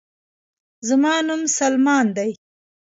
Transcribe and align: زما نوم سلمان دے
زما 0.87 1.13
نوم 1.27 1.41
سلمان 1.57 2.05
دے 2.15 2.29